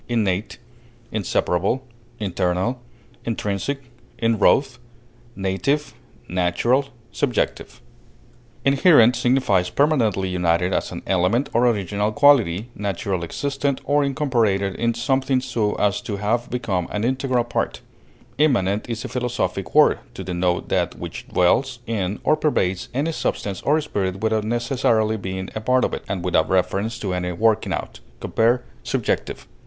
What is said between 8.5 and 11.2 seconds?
Inherent signifies permanently united as an